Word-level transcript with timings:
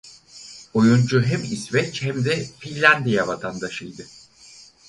Oyuncu 0.73 1.23
hem 1.25 1.43
İsveç 1.43 2.01
hemde 2.01 2.43
Finlandiya 2.45 3.27
vatandaşıydı. 3.27 4.03